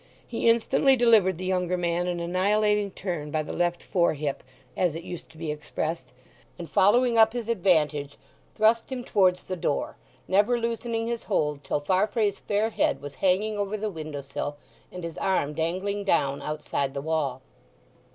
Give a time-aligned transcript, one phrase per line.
[0.27, 4.41] He instantly delivered the younger man an annihilating turn by the left fore hip,
[4.75, 6.11] as it used to be expressed,
[6.57, 8.17] and following up his advantage
[8.55, 13.59] thrust him towards the door, never loosening his hold till Farfrae's fair head was hanging
[13.59, 14.57] over the window sill,
[14.91, 17.43] and his arm dangling down outside the wall.